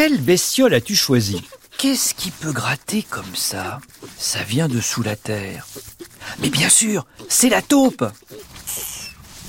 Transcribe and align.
Quelle 0.00 0.20
bestiole 0.20 0.74
as-tu 0.74 0.94
choisi 0.94 1.42
Qu'est-ce 1.76 2.14
qui 2.14 2.30
peut 2.30 2.52
gratter 2.52 3.02
comme 3.02 3.34
ça? 3.34 3.80
Ça 4.16 4.44
vient 4.44 4.68
de 4.68 4.80
sous 4.80 5.02
la 5.02 5.16
terre. 5.16 5.66
Mais 6.38 6.50
bien 6.50 6.68
sûr, 6.68 7.04
c'est 7.28 7.48
la 7.48 7.62
taupe. 7.62 8.04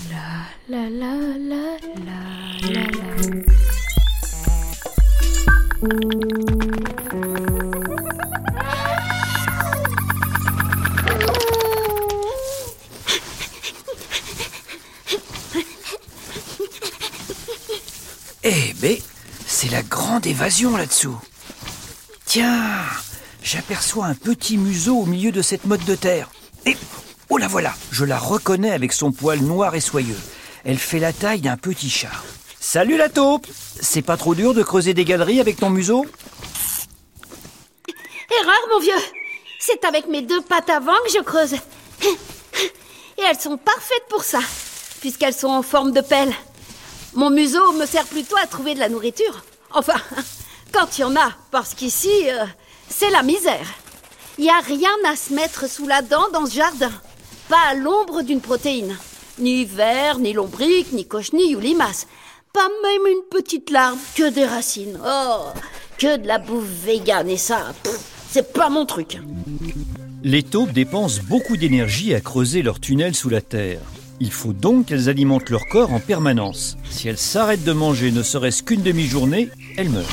La 0.09 0.47
la 0.67 0.89
la 0.89 1.13
la 1.37 1.77
la 2.73 2.81
la 7.43 7.48
la 20.39 20.47
grande 20.47 20.51
évasion 20.51 20.77
là-dessous. 20.77 21.17
Tiens, 22.25 22.83
j'aperçois 23.43 24.05
un 24.05 24.15
petit 24.15 24.57
museau 24.57 24.97
au 24.97 25.05
milieu 25.05 25.31
de 25.31 25.41
cette 25.41 25.65
motte 25.65 25.85
de 25.85 25.95
terre. 25.95 26.29
Et 26.65 26.77
oh 27.29 27.37
la 27.37 27.47
voilà, 27.47 27.73
je 27.91 28.05
la 28.05 28.17
reconnais 28.17 28.71
avec 28.71 28.93
son 28.93 29.11
poil 29.11 29.39
noir 29.39 29.75
et 29.75 29.81
soyeux. 29.81 30.19
Elle 30.63 30.77
fait 30.77 30.99
la 30.99 31.13
taille 31.13 31.41
d'un 31.41 31.57
petit 31.57 31.89
chat. 31.89 32.11
Salut 32.59 32.97
la 32.97 33.09
taupe 33.09 33.47
C'est 33.81 34.01
pas 34.01 34.17
trop 34.17 34.35
dur 34.35 34.53
de 34.53 34.63
creuser 34.63 34.93
des 34.93 35.05
galeries 35.05 35.39
avec 35.39 35.57
ton 35.57 35.69
museau? 35.69 36.05
Erreur, 38.41 38.67
mon 38.73 38.79
vieux. 38.79 39.03
C'est 39.59 39.83
avec 39.85 40.07
mes 40.07 40.21
deux 40.21 40.41
pattes 40.41 40.69
avant 40.69 40.93
que 41.05 41.11
je 41.11 41.23
creuse. 41.23 41.53
Et 41.53 43.21
elles 43.29 43.39
sont 43.39 43.57
parfaites 43.57 44.07
pour 44.09 44.23
ça, 44.23 44.39
puisqu'elles 45.01 45.33
sont 45.33 45.49
en 45.49 45.63
forme 45.63 45.91
de 45.91 46.01
pelle. 46.01 46.33
Mon 47.13 47.29
museau 47.29 47.73
me 47.73 47.85
sert 47.85 48.05
plutôt 48.05 48.37
à 48.41 48.47
trouver 48.47 48.75
de 48.75 48.79
la 48.79 48.87
nourriture. 48.87 49.43
Enfin, 49.71 49.99
quand 50.73 50.97
il 50.97 51.01
y 51.01 51.03
en 51.03 51.15
a, 51.15 51.31
parce 51.51 51.73
qu'ici, 51.73 52.09
euh, 52.25 52.45
c'est 52.89 53.09
la 53.11 53.23
misère. 53.23 53.67
Il 54.37 54.43
n'y 54.43 54.49
a 54.49 54.59
rien 54.59 54.89
à 55.07 55.15
se 55.15 55.33
mettre 55.33 55.69
sous 55.69 55.87
la 55.87 56.01
dent 56.01 56.29
dans 56.33 56.45
ce 56.45 56.55
jardin. 56.55 56.91
Pas 57.49 57.73
l'ombre 57.75 58.21
d'une 58.21 58.41
protéine. 58.41 58.95
Ni 59.39 59.65
ver, 59.65 60.19
ni 60.19 60.33
lombric, 60.33 60.91
ni 60.91 61.07
cochenille 61.07 61.55
ou 61.55 61.59
limace. 61.59 62.07
Pas 62.53 62.67
même 62.83 63.07
une 63.11 63.23
petite 63.29 63.69
larve, 63.69 63.97
que 64.15 64.29
des 64.29 64.45
racines. 64.45 64.99
Oh, 65.05 65.47
que 65.97 66.17
de 66.17 66.27
la 66.27 66.39
bouffe 66.39 66.65
végane 66.85 67.29
et 67.29 67.37
ça, 67.37 67.73
c'est 68.31 68.53
pas 68.53 68.69
mon 68.69 68.85
truc. 68.85 69.19
Les 70.23 70.43
taupes 70.43 70.71
dépensent 70.71 71.21
beaucoup 71.27 71.57
d'énergie 71.57 72.13
à 72.13 72.21
creuser 72.21 72.61
leur 72.61 72.79
tunnel 72.79 73.15
sous 73.15 73.29
la 73.29 73.41
terre. 73.41 73.81
Il 74.21 74.31
faut 74.31 74.51
donc 74.53 74.87
qu'elles 74.87 75.07
alimentent 75.07 75.49
leur 75.49 75.65
corps 75.67 75.93
en 75.93 75.99
permanence. 75.99 76.77
Si 76.89 77.07
elles 77.07 77.17
s'arrêtent 77.17 77.63
de 77.63 77.71
manger 77.71 78.11
ne 78.11 78.21
serait-ce 78.21 78.63
qu'une 78.63 78.81
demi-journée, 78.81 79.49
elles 79.79 79.89
meurent. 79.89 80.03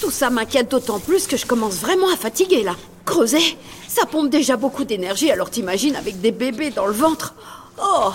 Tout 0.00 0.10
ça 0.10 0.28
m'inquiète 0.28 0.70
d'autant 0.70 0.98
plus 0.98 1.26
que 1.26 1.38
je 1.38 1.46
commence 1.46 1.76
vraiment 1.76 2.12
à 2.12 2.16
fatiguer 2.16 2.62
là. 2.62 2.76
Creuser, 3.06 3.56
ça 3.88 4.04
pompe 4.04 4.28
déjà 4.28 4.58
beaucoup 4.58 4.84
d'énergie, 4.84 5.30
alors 5.30 5.50
t'imagines 5.50 5.96
avec 5.96 6.20
des 6.20 6.32
bébés 6.32 6.70
dans 6.70 6.86
le 6.86 6.92
ventre. 6.92 7.34
Oh, 7.82 8.12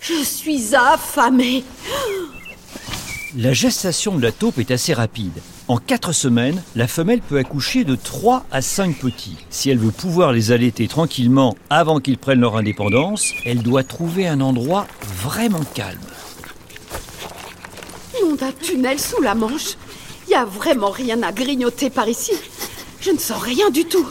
je 0.00 0.22
suis 0.22 0.74
affamée. 0.74 1.64
La 3.34 3.54
gestation 3.54 4.16
de 4.16 4.22
la 4.22 4.32
taupe 4.32 4.58
est 4.58 4.70
assez 4.70 4.92
rapide. 4.92 5.40
En 5.68 5.78
4 5.78 6.12
semaines, 6.12 6.62
la 6.76 6.86
femelle 6.86 7.22
peut 7.22 7.38
accoucher 7.38 7.84
de 7.84 7.94
3 7.94 8.44
à 8.50 8.60
5 8.60 8.98
petits. 8.98 9.38
Si 9.48 9.70
elle 9.70 9.78
veut 9.78 9.90
pouvoir 9.90 10.32
les 10.32 10.52
allaiter 10.52 10.86
tranquillement 10.86 11.56
avant 11.70 11.98
qu'ils 11.98 12.18
prennent 12.18 12.40
leur 12.40 12.56
indépendance, 12.56 13.32
elle 13.46 13.62
doit 13.62 13.84
trouver 13.84 14.28
un 14.28 14.42
endroit 14.42 14.86
vraiment 15.22 15.64
calme. 15.72 15.98
D'un 18.38 18.52
tunnel 18.52 18.98
sous 18.98 19.20
la 19.20 19.34
Manche. 19.34 19.76
Y 20.28 20.34
a 20.34 20.44
vraiment 20.46 20.90
rien 20.90 21.22
à 21.22 21.32
grignoter 21.32 21.90
par 21.90 22.08
ici. 22.08 22.32
Je 23.00 23.10
ne 23.10 23.18
sens 23.18 23.40
rien 23.42 23.68
du 23.68 23.84
tout. 23.84 24.06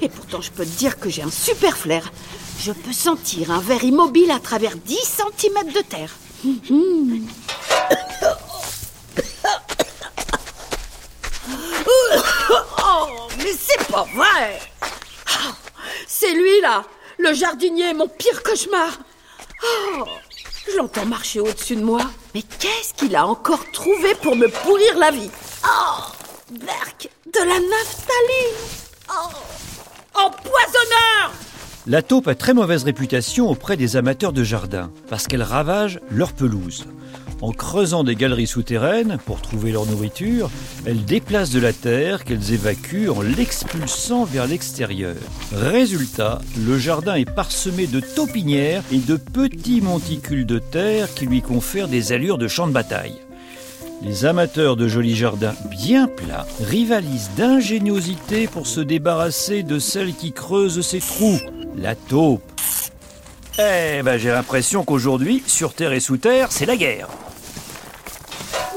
Et 0.00 0.08
pourtant, 0.08 0.40
je 0.40 0.50
peux 0.50 0.64
te 0.64 0.78
dire 0.78 0.98
que 0.98 1.10
j'ai 1.10 1.22
un 1.22 1.30
super 1.30 1.76
flair. 1.76 2.10
Je 2.58 2.72
peux 2.72 2.92
sentir 2.92 3.50
un 3.50 3.60
verre 3.60 3.84
immobile 3.84 4.30
à 4.30 4.40
travers 4.40 4.76
10 4.76 4.96
cm 4.96 5.72
de 5.72 5.80
terre. 5.82 6.14
Oh, 11.86 13.28
mais 13.38 13.52
c'est 13.58 13.86
pas 13.88 14.06
vrai 14.14 14.60
Ah, 15.26 15.54
C'est 16.06 16.32
lui 16.32 16.60
là, 16.62 16.84
le 17.18 17.32
jardinier, 17.34 17.92
mon 17.94 18.08
pire 18.08 18.42
cauchemar. 18.42 18.98
Oh, 19.62 20.04
je 20.70 20.76
l'entends 20.76 21.06
marcher 21.06 21.40
au-dessus 21.40 21.76
de 21.76 21.84
moi. 21.84 22.00
Mais 22.34 22.42
qu'est-ce 22.42 22.94
qu'il 22.94 23.14
a 23.14 23.26
encore 23.26 23.70
trouvé 23.72 24.14
pour 24.22 24.36
me 24.36 24.48
pourrir 24.48 24.98
la 24.98 25.10
vie? 25.10 25.30
Oh, 25.64 26.00
Berk, 26.50 27.10
de 27.26 27.38
la 27.40 27.60
naphtaline. 27.60 28.56
Oh, 29.10 29.28
empoisonneur. 30.14 31.32
La 31.86 32.00
taupe 32.00 32.28
a 32.28 32.34
très 32.34 32.54
mauvaise 32.54 32.84
réputation 32.84 33.50
auprès 33.50 33.76
des 33.76 33.96
amateurs 33.96 34.32
de 34.32 34.44
jardin 34.44 34.90
parce 35.10 35.26
qu'elle 35.26 35.42
ravage 35.42 36.00
leur 36.10 36.32
pelouse. 36.32 36.86
En 37.42 37.50
creusant 37.50 38.04
des 38.04 38.14
galeries 38.14 38.46
souterraines 38.46 39.18
pour 39.26 39.42
trouver 39.42 39.72
leur 39.72 39.84
nourriture, 39.84 40.48
elles 40.86 41.04
déplacent 41.04 41.50
de 41.50 41.58
la 41.58 41.72
terre 41.72 42.22
qu'elles 42.22 42.52
évacuent 42.52 43.10
en 43.10 43.20
l'expulsant 43.20 44.24
vers 44.24 44.46
l'extérieur. 44.46 45.16
Résultat, 45.52 46.40
le 46.64 46.78
jardin 46.78 47.16
est 47.16 47.28
parsemé 47.28 47.88
de 47.88 47.98
taupinières 47.98 48.84
et 48.92 48.98
de 48.98 49.16
petits 49.16 49.80
monticules 49.80 50.46
de 50.46 50.60
terre 50.60 51.12
qui 51.12 51.26
lui 51.26 51.42
confèrent 51.42 51.88
des 51.88 52.12
allures 52.12 52.38
de 52.38 52.46
champ 52.46 52.68
de 52.68 52.72
bataille. 52.72 53.16
Les 54.02 54.24
amateurs 54.24 54.76
de 54.76 54.86
jolis 54.86 55.16
jardins 55.16 55.54
bien 55.68 56.06
plats 56.06 56.46
rivalisent 56.60 57.30
d'ingéniosité 57.36 58.46
pour 58.46 58.68
se 58.68 58.80
débarrasser 58.80 59.64
de 59.64 59.80
celle 59.80 60.14
qui 60.14 60.32
creuse 60.32 60.80
ses 60.80 61.00
trous, 61.00 61.40
la 61.76 61.96
taupe. 61.96 62.42
Eh 63.58 64.02
ben 64.04 64.16
j'ai 64.16 64.30
l'impression 64.30 64.84
qu'aujourd'hui, 64.84 65.42
sur 65.48 65.74
terre 65.74 65.92
et 65.92 66.00
sous 66.00 66.18
terre, 66.18 66.52
c'est 66.52 66.66
la 66.66 66.76
guerre. 66.76 67.08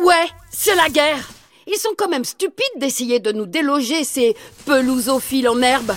Ouais, 0.01 0.28
c'est 0.51 0.75
la 0.75 0.89
guerre. 0.89 1.28
Ils 1.67 1.78
sont 1.78 1.94
quand 1.97 2.09
même 2.09 2.25
stupides 2.25 2.66
d'essayer 2.78 3.19
de 3.19 3.31
nous 3.31 3.45
déloger 3.45 4.03
ces 4.03 4.35
pelousophiles 4.66 5.50
en 5.50 5.61
herbe. 5.61 5.95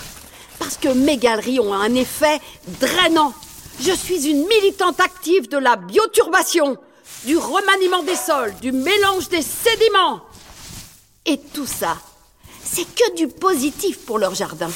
Parce 0.59 0.77
que 0.77 0.89
mes 0.89 1.19
galeries 1.19 1.61
ont 1.61 1.75
un 1.75 1.95
effet 1.95 2.41
drainant. 2.81 3.35
Je 3.81 3.93
suis 3.93 4.29
une 4.29 4.47
militante 4.47 5.01
active 5.01 5.49
de 5.49 5.59
la 5.59 5.77
bioturbation, 5.77 6.77
du 7.25 7.37
remaniement 7.37 8.03
des 8.03 8.17
sols, 8.17 8.55
du 8.61 8.73
mélange 8.73 9.29
des 9.29 9.43
sédiments. 9.43 10.23
Et 11.27 11.39
tout 11.39 11.67
ça, 11.67 11.97
c'est 12.65 12.87
que 12.95 13.15
du 13.15 13.29
positif 13.29 14.05
pour 14.05 14.19
leur 14.19 14.35
jardin. 14.35 14.71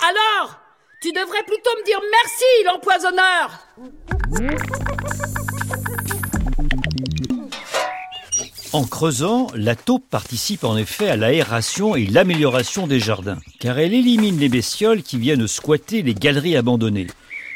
Alors, 0.00 0.56
tu 1.00 1.10
devrais 1.10 1.42
plutôt 1.44 1.70
me 1.78 1.84
dire 1.84 2.00
merci, 2.10 2.44
l'empoisonneur. 2.64 3.50
En 8.74 8.84
creusant, 8.84 9.46
la 9.54 9.74
taupe 9.74 10.04
participe 10.10 10.62
en 10.62 10.76
effet 10.76 11.08
à 11.08 11.16
l'aération 11.16 11.96
et 11.96 12.04
l'amélioration 12.04 12.86
des 12.86 13.00
jardins, 13.00 13.38
car 13.60 13.78
elle 13.78 13.94
élimine 13.94 14.38
les 14.38 14.50
bestioles 14.50 15.02
qui 15.02 15.16
viennent 15.16 15.48
squatter 15.48 16.02
les 16.02 16.12
galeries 16.12 16.56
abandonnées. 16.56 17.06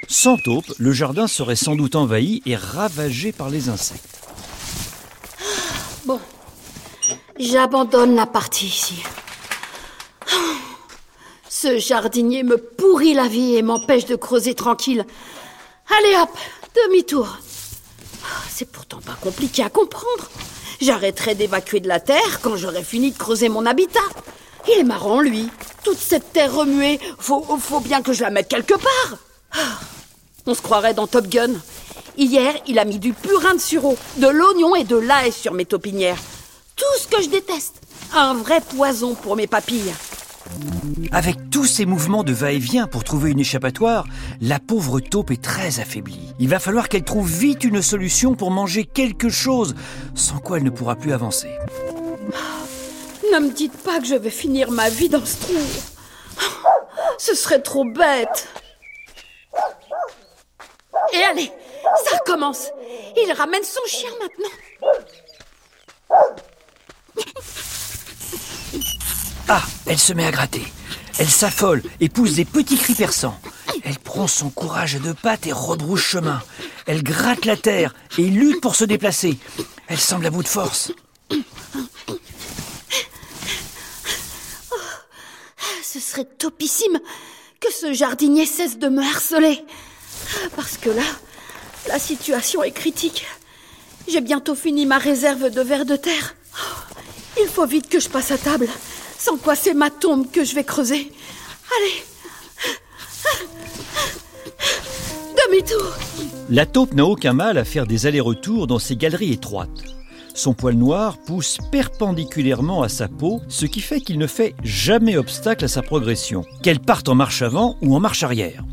Sans 0.09 0.39
taupe, 0.39 0.73
le 0.79 0.93
jardin 0.93 1.27
serait 1.27 1.57
sans 1.57 1.77
doute 1.77 1.97
envahi 1.97 2.43
et 2.47 2.57
ravagé 2.57 3.31
par 3.31 3.51
les 3.51 3.69
insectes. 3.69 4.21
Bon, 6.07 6.19
j'abandonne 7.39 8.17
la 8.17 8.27
partie 8.27 8.67
ici. 8.67 9.03
Ce 11.51 11.79
jardinier 11.79 12.43
me 12.43 12.57
pourrit 12.57 13.13
la 13.13 13.29
vie 13.29 13.57
et 13.57 13.63
m'empêche 13.63 14.07
de 14.07 14.17
creuser 14.17 14.55
tranquille. 14.55 15.05
Allez 15.91 16.17
hop, 16.23 16.31
demi-tour. 16.75 17.39
C'est 18.49 18.73
pourtant 18.73 19.01
pas 19.05 19.17
compliqué 19.21 19.63
à 19.63 19.69
comprendre. 19.69 20.31
J'arrêterai 20.83 21.37
d'évacuer 21.37 21.79
de 21.79 21.87
la 21.87 22.01
terre 22.01 22.41
quand 22.43 22.57
j'aurai 22.57 22.83
fini 22.83 23.13
de 23.13 23.17
creuser 23.17 23.49
mon 23.49 23.67
habitat. 23.67 24.01
Il 24.67 24.81
est 24.81 24.83
marrant, 24.83 25.21
lui. 25.21 25.49
Toute 25.85 25.97
cette 25.99 26.33
terre 26.33 26.53
remuée, 26.53 26.99
faut, 27.21 27.45
faut 27.61 27.79
bien 27.79 28.03
que 28.03 28.13
je 28.13 28.23
la 28.23 28.31
mette 28.31 28.49
quelque 28.49 28.75
part. 28.75 29.19
Ah, 29.53 29.79
On 30.45 30.55
se 30.55 30.61
croirait 30.61 30.93
dans 30.93 31.07
Top 31.07 31.29
Gun. 31.29 31.53
Hier, 32.19 32.53
il 32.67 32.81
a 32.81 32.85
mis 32.85 32.99
du 32.99 33.13
purin 33.13 33.55
de 33.55 33.61
sureau, 33.61 33.97
de 34.17 34.27
l'oignon 34.27 34.75
et 34.75 34.83
de 34.83 34.97
l'ail 34.97 35.31
sur 35.31 35.53
mes 35.53 35.67
taupinières. 35.67 36.19
Tout 36.75 36.99
ce 37.01 37.07
que 37.07 37.23
je 37.23 37.29
déteste. 37.29 37.77
Un 38.13 38.35
vrai 38.35 38.61
poison 38.61 39.15
pour 39.15 39.37
mes 39.37 39.47
papilles. 39.47 39.95
Avec 41.13 41.51
tous 41.51 41.67
ces 41.67 41.87
mouvements 41.87 42.25
de 42.25 42.33
va-et-vient 42.33 42.87
pour 42.87 43.05
trouver 43.05 43.31
une 43.31 43.41
échappatoire, 43.41 44.07
la 44.41 44.59
pauvre 44.59 45.01
taupe 45.01 45.31
est 45.31 45.43
très 45.43 45.81
affaiblie. 45.81 46.35
Il 46.39 46.49
va 46.49 46.59
falloir 46.59 46.89
qu'elle 46.89 47.05
trouve 47.05 47.31
vite 47.31 47.65
une 47.65 47.83
solution 47.83 48.35
pour 48.35 48.51
manger 48.51 48.85
quelque 48.85 49.29
chose, 49.29 49.75
sans 50.15 50.39
quoi 50.39 50.59
elle 50.59 50.65
ne 50.65 50.71
pourra 50.71 50.97
plus 50.97 51.13
avancer. 51.13 51.51
Ne 53.33 53.39
me 53.39 53.51
dites 53.51 53.77
pas 53.83 53.99
que 54.01 54.07
je 54.07 54.15
vais 54.15 54.31
finir 54.31 54.71
ma 54.71 54.91
vie 54.91 55.09
dans 55.09 55.25
ce 55.25 55.37
trou. 55.37 55.55
Ce 57.19 57.35
serait 57.35 57.63
trop 57.63 57.85
bête. 57.85 58.49
Et 61.13 61.23
allez, 61.31 61.53
ça 62.05 62.17
recommence. 62.19 62.71
Il 63.17 63.33
ramène 63.33 63.63
son 63.63 63.85
chien 63.87 64.11
maintenant. 64.21 64.92
Ah, 69.55 69.61
elle 69.85 69.99
se 69.99 70.15
met 70.15 70.25
à 70.25 70.31
gratter. 70.31 70.65
Elle 71.19 71.29
s'affole 71.29 71.83
et 72.01 72.09
pousse 72.09 72.33
des 72.33 72.47
petits 72.47 72.79
cris 72.79 72.95
perçants. 72.95 73.39
Elle 73.85 73.99
prend 73.99 74.27
son 74.27 74.49
courage 74.49 74.95
de 74.95 75.13
pattes 75.13 75.47
et 75.47 75.53
rebrouche 75.53 76.07
chemin. 76.07 76.41
Elle 76.87 77.03
gratte 77.03 77.45
la 77.45 77.59
terre 77.59 77.95
et 78.17 78.23
lutte 78.23 78.63
pour 78.63 78.75
se 78.75 78.85
déplacer. 78.85 79.37
Elle 79.89 80.01
semble 80.01 80.25
à 80.25 80.31
bout 80.31 80.43
de 80.43 80.49
force. 80.49 80.93
Ce 85.83 86.01
serait 86.01 86.25
topissime 86.25 86.99
que 87.61 87.71
ce 87.71 87.93
jardinier 87.93 88.47
cesse 88.47 88.79
de 88.79 88.89
me 88.89 89.03
harceler. 89.03 89.63
Parce 90.57 90.79
que 90.79 90.89
là, 90.89 91.05
la 91.89 91.99
situation 91.99 92.63
est 92.63 92.73
critique. 92.73 93.27
J'ai 94.09 94.23
bientôt 94.23 94.55
fini 94.55 94.87
ma 94.87 94.97
réserve 94.97 95.51
de 95.51 95.61
vers 95.61 95.85
de 95.85 95.97
terre. 95.97 96.37
Il 97.39 97.49
faut 97.49 97.67
vite 97.67 97.91
que 97.91 98.01
je 98.01 98.09
passe 98.09 98.31
à 98.31 98.39
table, 98.39 98.69
sans 99.23 99.37
quoi 99.37 99.55
c'est 99.55 99.75
ma 99.75 99.91
tombe 99.91 100.29
que 100.33 100.45
je 100.45 100.53
vais 100.55 100.65
creuser. 100.65 101.13
Allez. 101.77 102.03
Demi-tour. 105.47 105.93
La 106.51 106.67
taupe 106.67 106.93
n'a 106.95 107.05
aucun 107.05 107.33
mal 107.33 107.57
à 107.57 107.65
faire 107.65 107.87
des 107.87 108.07
allers-retours 108.07 108.67
dans 108.67 108.81
ces 108.81 108.97
galeries 108.97 109.33
étroites. 109.33 109.85
Son 110.35 110.55
poil 110.55 110.75
noir 110.75 111.19
pousse 111.19 111.59
perpendiculairement 111.71 112.83
à 112.83 112.89
sa 112.89 113.07
peau, 113.07 113.41
ce 113.49 113.67
qui 113.67 113.81
fait 113.81 114.01
qu'il 114.01 114.19
ne 114.19 114.27
fait 114.27 114.57
jamais 114.65 115.17
obstacle 115.17 115.67
à 115.67 115.69
sa 115.69 115.83
progression, 115.83 116.45
qu'elle 116.63 116.81
parte 116.81 117.09
en 117.09 117.15
marche 117.15 117.43
avant 117.43 117.77
ou 117.81 117.95
en 117.95 118.01
marche 118.01 118.25
arrière. 118.25 118.65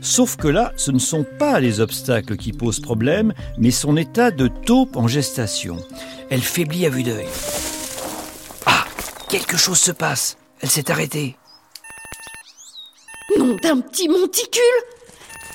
Sauf 0.00 0.36
que 0.36 0.48
là, 0.48 0.72
ce 0.76 0.90
ne 0.90 0.98
sont 0.98 1.24
pas 1.38 1.60
les 1.60 1.78
obstacles 1.78 2.36
qui 2.36 2.52
posent 2.52 2.80
problème, 2.80 3.34
mais 3.56 3.70
son 3.70 3.96
état 3.96 4.32
de 4.32 4.48
taupe 4.48 4.96
en 4.96 5.06
gestation. 5.06 5.76
Elle 6.28 6.42
faiblit 6.42 6.86
à 6.86 6.90
vue 6.90 7.04
d'œil. 7.04 7.28
Quelque 9.32 9.56
chose 9.56 9.78
se 9.78 9.92
passe. 9.92 10.36
Elle 10.60 10.68
s'est 10.68 10.90
arrêtée. 10.90 11.38
Nom 13.38 13.56
d'un 13.62 13.80
petit 13.80 14.06
monticule. 14.06 14.60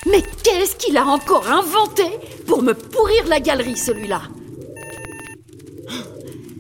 Mais 0.07 0.23
qu'est-ce 0.43 0.75
qu'il 0.77 0.97
a 0.97 1.05
encore 1.05 1.47
inventé 1.47 2.05
pour 2.47 2.63
me 2.63 2.73
pourrir 2.73 3.27
la 3.27 3.39
galerie, 3.39 3.77
celui-là? 3.77 4.23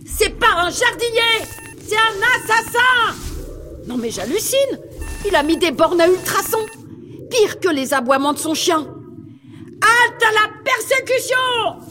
C'est 0.05 0.37
pas 0.37 0.57
un 0.57 0.69
jardinier 0.69 1.41
C'est 1.87 1.97
un 1.97 2.21
assassin. 2.35 3.15
Non 3.87 3.97
mais 3.97 4.11
j'hallucine. 4.11 4.79
Il 5.25 5.35
a 5.35 5.41
mis 5.41 5.57
des 5.57 5.71
bornes 5.71 6.01
à 6.01 6.07
ultrasons. 6.07 6.67
Pire 7.31 7.59
que 7.59 7.69
les 7.69 7.95
aboiements 7.95 8.33
de 8.33 8.37
son 8.37 8.53
chien. 8.53 8.77
Halte 9.81 10.23
à 10.23 10.33
la 10.33 10.51
persécution 10.63 11.87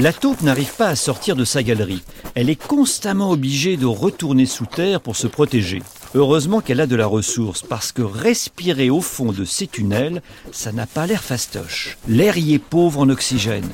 La 0.00 0.12
taupe 0.12 0.42
n'arrive 0.42 0.76
pas 0.76 0.86
à 0.86 0.94
sortir 0.94 1.34
de 1.34 1.44
sa 1.44 1.64
galerie. 1.64 2.04
Elle 2.36 2.50
est 2.50 2.66
constamment 2.66 3.32
obligée 3.32 3.76
de 3.76 3.84
retourner 3.84 4.46
sous 4.46 4.64
terre 4.64 5.00
pour 5.00 5.16
se 5.16 5.26
protéger. 5.26 5.82
Heureusement 6.14 6.60
qu'elle 6.60 6.80
a 6.80 6.86
de 6.86 6.94
la 6.94 7.06
ressource, 7.06 7.62
parce 7.62 7.90
que 7.90 8.02
respirer 8.02 8.90
au 8.90 9.00
fond 9.00 9.32
de 9.32 9.44
ces 9.44 9.66
tunnels, 9.66 10.22
ça 10.52 10.70
n'a 10.70 10.86
pas 10.86 11.08
l'air 11.08 11.24
fastoche. 11.24 11.98
L'air 12.06 12.38
y 12.38 12.54
est 12.54 12.60
pauvre 12.60 13.00
en 13.00 13.08
oxygène. 13.08 13.68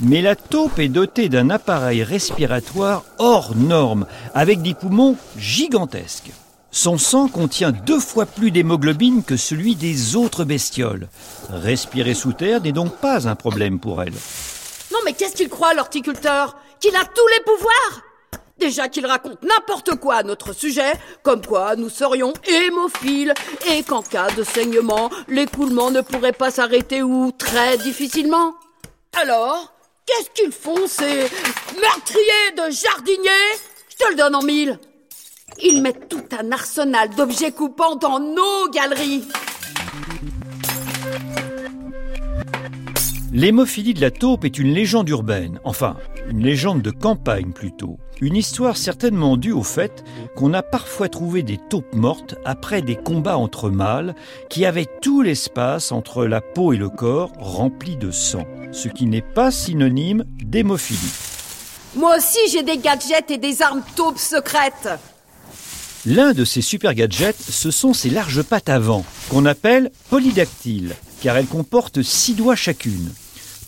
Mais 0.00 0.22
la 0.22 0.34
taupe 0.34 0.80
est 0.80 0.88
dotée 0.88 1.28
d'un 1.28 1.50
appareil 1.50 2.02
respiratoire 2.02 3.04
hors 3.18 3.54
norme, 3.54 4.06
avec 4.34 4.62
des 4.62 4.74
poumons 4.74 5.14
gigantesques. 5.38 6.32
Son 6.72 6.98
sang 6.98 7.28
contient 7.28 7.70
deux 7.70 8.00
fois 8.00 8.26
plus 8.26 8.50
d'hémoglobine 8.50 9.22
que 9.22 9.36
celui 9.36 9.76
des 9.76 10.16
autres 10.16 10.42
bestioles. 10.42 11.06
Respirer 11.48 12.14
sous 12.14 12.32
terre 12.32 12.60
n'est 12.60 12.72
donc 12.72 12.96
pas 12.96 13.28
un 13.28 13.36
problème 13.36 13.78
pour 13.78 14.02
elle. 14.02 14.14
Non 14.92 14.98
mais 15.04 15.12
qu'est-ce 15.12 15.36
qu'il 15.36 15.48
croit, 15.48 15.74
l'horticulteur? 15.74 16.56
Qu'il 16.80 16.96
a 16.96 17.04
tous 17.04 17.26
les 17.28 17.44
pouvoirs? 17.44 18.02
Déjà 18.58 18.88
qu'il 18.88 19.06
raconte 19.06 19.42
n'importe 19.42 19.94
quoi 19.96 20.16
à 20.16 20.22
notre 20.22 20.52
sujet, 20.52 20.92
comme 21.22 21.44
quoi 21.44 21.76
nous 21.76 21.88
serions 21.88 22.34
hémophiles, 22.46 23.32
et 23.70 23.82
qu'en 23.82 24.02
cas 24.02 24.30
de 24.30 24.42
saignement, 24.42 25.10
l'écoulement 25.28 25.90
ne 25.90 26.02
pourrait 26.02 26.32
pas 26.32 26.50
s'arrêter 26.50 27.02
ou 27.02 27.32
très 27.32 27.78
difficilement. 27.78 28.54
Alors, 29.18 29.72
qu'est-ce 30.04 30.30
qu'ils 30.30 30.52
font 30.52 30.86
ces 30.86 31.26
meurtriers 31.80 32.50
de 32.56 32.70
jardiniers? 32.70 33.54
Je 33.88 33.96
te 34.04 34.10
le 34.10 34.16
donne 34.16 34.34
en 34.34 34.42
mille. 34.42 34.78
Ils 35.62 35.80
mettent 35.82 36.08
tout 36.08 36.24
un 36.38 36.52
arsenal 36.52 37.10
d'objets 37.10 37.52
coupants 37.52 37.96
dans 37.96 38.20
nos 38.20 38.68
galeries. 38.68 39.26
L'hémophilie 43.32 43.94
de 43.94 44.00
la 44.00 44.10
taupe 44.10 44.44
est 44.44 44.58
une 44.58 44.74
légende 44.74 45.08
urbaine, 45.08 45.60
enfin, 45.62 45.96
une 46.28 46.42
légende 46.42 46.82
de 46.82 46.90
campagne 46.90 47.52
plutôt. 47.52 47.96
Une 48.20 48.34
histoire 48.34 48.76
certainement 48.76 49.36
due 49.36 49.52
au 49.52 49.62
fait 49.62 50.02
qu'on 50.34 50.52
a 50.52 50.64
parfois 50.64 51.08
trouvé 51.08 51.44
des 51.44 51.56
taupes 51.56 51.94
mortes 51.94 52.34
après 52.44 52.82
des 52.82 52.96
combats 52.96 53.38
entre 53.38 53.70
mâles 53.70 54.16
qui 54.48 54.66
avaient 54.66 54.88
tout 55.00 55.22
l'espace 55.22 55.92
entre 55.92 56.26
la 56.26 56.40
peau 56.40 56.72
et 56.72 56.76
le 56.76 56.88
corps 56.88 57.30
rempli 57.38 57.96
de 57.96 58.10
sang, 58.10 58.46
ce 58.72 58.88
qui 58.88 59.06
n'est 59.06 59.22
pas 59.22 59.52
synonyme 59.52 60.24
d'hémophilie. 60.42 60.98
Moi 61.94 62.16
aussi 62.16 62.40
j'ai 62.50 62.64
des 62.64 62.78
gadgets 62.78 63.30
et 63.30 63.38
des 63.38 63.62
armes 63.62 63.84
taupes 63.94 64.18
secrètes. 64.18 64.88
L'un 66.04 66.32
de 66.32 66.44
ces 66.44 66.62
super 66.62 66.94
gadgets, 66.94 67.40
ce 67.40 67.70
sont 67.70 67.92
ces 67.92 68.10
larges 68.10 68.42
pattes 68.42 68.70
avant, 68.70 69.04
qu'on 69.28 69.44
appelle 69.44 69.92
polydactyles, 70.08 70.96
car 71.20 71.36
elles 71.36 71.46
comportent 71.46 72.02
six 72.02 72.34
doigts 72.34 72.56
chacune. 72.56 73.10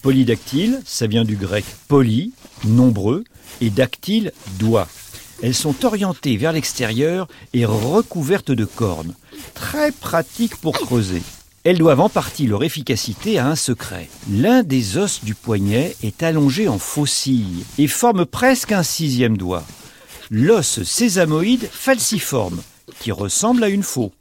Polydactyle, 0.02 0.80
ça 0.84 1.06
vient 1.06 1.24
du 1.24 1.36
grec 1.36 1.64
poly, 1.88 2.32
nombreux, 2.64 3.24
et 3.60 3.70
dactyle, 3.70 4.32
doigt. 4.58 4.88
Elles 5.42 5.54
sont 5.54 5.84
orientées 5.84 6.36
vers 6.36 6.52
l'extérieur 6.52 7.28
et 7.52 7.64
recouvertes 7.64 8.52
de 8.52 8.64
cornes. 8.64 9.14
Très 9.54 9.92
pratiques 9.92 10.56
pour 10.56 10.74
creuser. 10.78 11.22
Elles 11.64 11.78
doivent 11.78 12.00
en 12.00 12.08
partie 12.08 12.46
leur 12.46 12.64
efficacité 12.64 13.38
à 13.38 13.46
un 13.46 13.54
secret. 13.54 14.08
L'un 14.30 14.64
des 14.64 14.96
os 14.96 15.22
du 15.22 15.34
poignet 15.34 15.96
est 16.02 16.22
allongé 16.22 16.66
en 16.66 16.78
faucille 16.78 17.64
et 17.78 17.86
forme 17.86 18.26
presque 18.26 18.72
un 18.72 18.82
sixième 18.82 19.36
doigt. 19.36 19.64
L'os 20.30 20.82
sésamoïde 20.82 21.68
falciforme, 21.70 22.62
qui 22.98 23.12
ressemble 23.12 23.62
à 23.62 23.68
une 23.68 23.84
faux. 23.84 24.12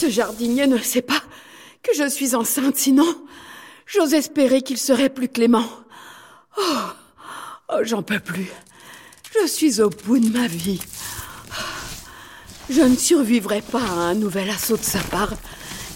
Ce 0.00 0.08
jardinier 0.08 0.66
ne 0.66 0.78
sait 0.78 1.02
pas 1.02 1.22
que 1.82 1.94
je 1.94 2.08
suis 2.08 2.34
enceinte, 2.34 2.78
sinon 2.78 3.04
j'ose 3.84 4.14
espérer 4.14 4.62
qu'il 4.62 4.78
serait 4.78 5.10
plus 5.10 5.28
clément. 5.28 5.66
Oh, 6.56 6.62
oh 7.68 7.80
j'en 7.82 8.02
peux 8.02 8.18
plus. 8.18 8.50
Je 9.38 9.46
suis 9.46 9.82
au 9.82 9.90
bout 9.90 10.18
de 10.18 10.30
ma 10.30 10.46
vie. 10.46 10.80
Je 12.70 12.80
ne 12.80 12.96
survivrai 12.96 13.60
pas 13.60 13.82
à 13.82 13.92
un 13.92 14.14
nouvel 14.14 14.48
assaut 14.48 14.78
de 14.78 14.82
sa 14.82 15.00
part. 15.00 15.34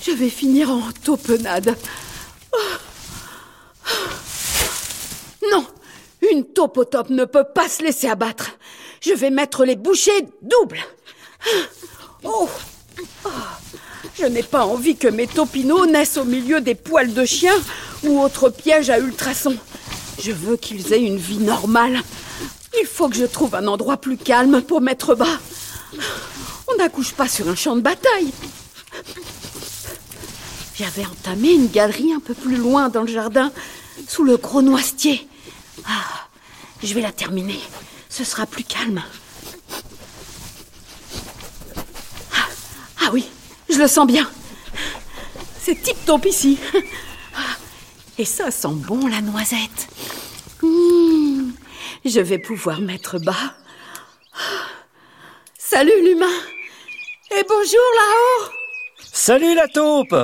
Je 0.03 0.11
vais 0.11 0.29
finir 0.29 0.69
en 0.71 0.83
taupenade. 1.03 1.75
Non, 5.51 5.67
une 6.31 6.45
taupe 6.45 6.77
au 6.77 6.85
top 6.85 7.09
ne 7.09 7.25
peut 7.25 7.47
pas 7.55 7.71
se 7.71 7.83
laisser 7.83 8.09
abattre. 8.09 8.51
Je 9.01 9.15
vais 9.15 9.31
mettre 9.31 9.65
les 9.65 9.77
bouchées 9.77 10.27
doubles. 10.43 10.85
Oh, 12.23 12.51
oh. 13.25 13.31
Je 14.19 14.27
n'ai 14.27 14.43
pas 14.43 14.65
envie 14.65 14.97
que 14.97 15.09
mes 15.09 15.27
taupineaux 15.27 15.87
naissent 15.87 16.17
au 16.17 16.25
milieu 16.25 16.61
des 16.61 16.75
poils 16.77 17.13
de 17.13 17.25
chien 17.25 17.55
ou 18.05 18.21
autres 18.21 18.49
pièges 18.49 18.91
à 18.91 18.99
ultrasons. 18.99 19.57
Je 20.23 20.31
veux 20.31 20.57
qu'ils 20.57 20.93
aient 20.93 21.03
une 21.03 21.19
vie 21.19 21.39
normale. 21.39 22.01
Il 22.81 22.87
faut 22.87 23.09
que 23.09 23.17
je 23.17 23.25
trouve 23.25 23.55
un 23.55 23.67
endroit 23.67 23.97
plus 23.97 24.17
calme 24.17 24.63
pour 24.63 24.81
mettre 24.81 25.15
bas. 25.15 25.39
On 26.69 26.77
n'accouche 26.77 27.13
pas 27.13 27.29
sur 27.29 27.49
un 27.49 27.57
champ 27.57 27.75
de 27.75 27.81
bataille. 27.81 28.33
J'avais 30.77 31.07
entamé 31.07 31.53
une 31.53 31.69
galerie 31.69 32.13
un 32.13 32.21
peu 32.21 32.35
plus 32.35 32.57
loin 32.57 32.89
dans 32.89 33.03
le 33.03 33.13
jardin, 33.13 33.53
sous 34.09 34.25
le 34.25 34.37
gros 34.37 34.63
noisetier. 34.63 35.29
Ah, 35.87 36.29
je 36.83 36.95
vais 36.95 37.01
la 37.01 37.13
terminer. 37.13 37.61
Ce 38.09 38.25
sera 38.25 38.47
plus 38.47 38.65
calme. 38.65 39.03
Ah, 42.33 42.49
ah 43.03 43.11
oui, 43.13 43.29
je 43.75 43.81
le 43.81 43.89
sens 43.89 44.07
bien. 44.07 44.31
C'est 45.61 45.75
tip-top 45.83 46.27
ici. 46.27 46.59
Et 48.19 48.25
ça 48.25 48.51
sent 48.51 48.69
bon 48.75 49.07
la 49.09 49.21
noisette. 49.21 49.89
Mmh, 50.63 51.51
je 52.05 52.21
vais 52.21 52.39
pouvoir 52.39 52.81
mettre 52.81 53.19
bas. 53.19 53.55
Salut 55.59 56.05
l'humain. 56.05 56.27
Et 57.37 57.43
bonjour 57.49 57.89
là-haut. 57.97 58.51
Salut 59.13 59.55
la 59.55 59.67
taupe 59.67 60.15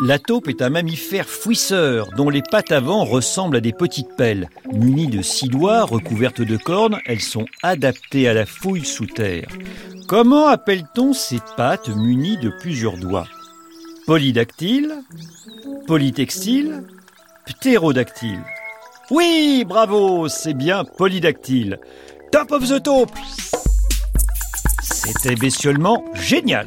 La 0.00 0.18
taupe 0.18 0.48
est 0.48 0.62
un 0.62 0.70
mammifère 0.70 1.28
fouisseur 1.28 2.08
dont 2.16 2.30
les 2.30 2.42
pattes 2.42 2.72
avant 2.72 3.04
ressemblent 3.04 3.56
à 3.56 3.60
des 3.60 3.74
petites 3.74 4.16
pelles. 4.16 4.48
Munies 4.72 5.06
de 5.06 5.20
six 5.20 5.48
doigts 5.48 5.84
recouvertes 5.84 6.40
de 6.40 6.56
cornes, 6.56 6.98
elles 7.04 7.20
sont 7.20 7.44
adaptées 7.62 8.26
à 8.26 8.32
la 8.32 8.46
fouille 8.46 8.86
sous 8.86 9.06
terre. 9.06 9.48
Comment 10.08 10.48
appelle-t-on 10.48 11.12
ces 11.12 11.40
pattes 11.56 11.90
munies 11.90 12.38
de 12.38 12.48
plusieurs 12.48 12.96
doigts? 12.96 13.28
Polydactyle? 14.06 14.94
Polytextile 15.86 16.84
Ptérodactyle? 17.46 18.42
Oui, 19.10 19.64
bravo, 19.68 20.26
c'est 20.28 20.54
bien 20.54 20.84
polydactyle. 20.84 21.78
Top 22.32 22.50
of 22.50 22.66
the 22.66 22.82
taupe 22.82 23.12
C'était 24.80 25.34
bestiolement 25.34 26.02
génial 26.14 26.66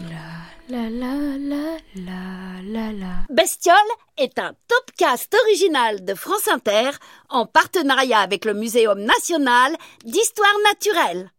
La 0.68 0.90
la 0.90 1.38
la 1.38 1.78
la 1.94 2.62
la 2.64 2.92
la. 2.92 3.26
Bestiole 3.30 3.76
est 4.18 4.40
un 4.40 4.56
topcast 4.68 5.36
original 5.44 6.04
de 6.04 6.16
France 6.16 6.48
Inter 6.48 6.90
en 7.30 7.46
partenariat 7.46 8.22
avec 8.22 8.46
le 8.46 8.56
Muséum 8.56 9.00
national 9.00 9.76
d'histoire 10.06 10.58
naturelle. 10.64 11.30